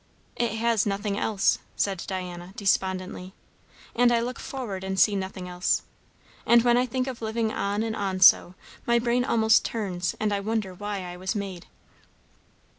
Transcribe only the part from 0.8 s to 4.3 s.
nothing else," said Diana despondently. "And I